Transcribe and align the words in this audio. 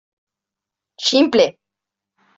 Ximple! 1.05 1.47